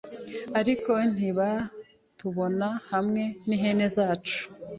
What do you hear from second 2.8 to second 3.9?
hamwe nihene